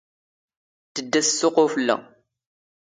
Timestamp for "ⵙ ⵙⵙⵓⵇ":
1.25-1.55